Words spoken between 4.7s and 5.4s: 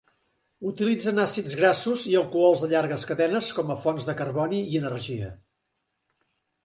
i energia.